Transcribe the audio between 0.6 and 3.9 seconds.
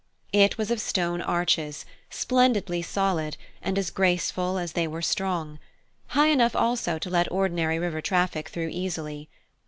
of stone arches, splendidly solid, and